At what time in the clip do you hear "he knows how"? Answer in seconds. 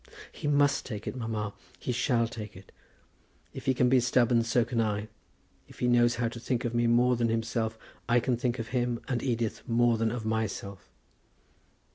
5.77-6.27